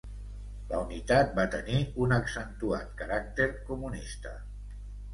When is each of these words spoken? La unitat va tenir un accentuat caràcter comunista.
La 0.71 0.79
unitat 0.85 1.35
va 1.41 1.45
tenir 1.57 1.83
un 2.07 2.17
accentuat 2.19 2.91
caràcter 3.05 3.49
comunista. 3.71 4.39